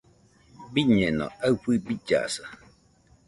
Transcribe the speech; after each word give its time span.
Biñeno 0.73 1.25
aɨfɨ 1.45 1.71
billasa. 1.85 2.45